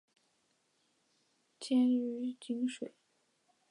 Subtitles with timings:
[1.59, 2.95] 迁居蕲水。